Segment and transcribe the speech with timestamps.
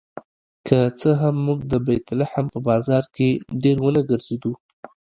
[0.67, 3.29] که څه هم موږ د بیت لحم په بازار کې
[3.63, 4.53] ډېر ونه ګرځېدو.